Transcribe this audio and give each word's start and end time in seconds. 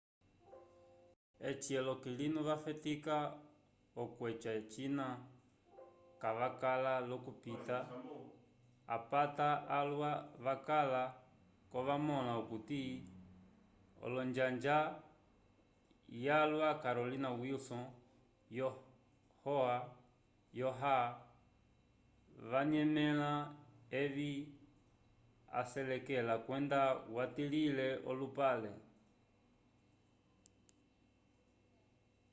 eci 1.49 1.71
olokilinu 1.81 2.39
vafetika 2.49 3.15
okweca 4.01 4.53
cina 4.71 5.07
cakala 6.21 6.93
l'okupita 7.07 7.77
apata 8.95 9.47
alwa 9.79 10.11
vakala-ko 10.45 11.77
vamõla 11.87 12.31
okuti 12.41 12.81
l'onjanga 14.13 14.77
yalwa 16.25 16.69
carolyn 16.83 17.25
wilson 17.41 17.83
yo 18.57 18.69
oha 20.69 20.97
wanyanẽle 22.51 23.31
evi 24.01 24.29
aselekele 25.61 26.35
kwenda 26.45 26.79
watilile 27.15 27.87
olupale 28.09 28.71